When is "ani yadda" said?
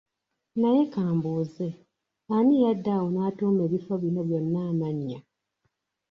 2.35-2.91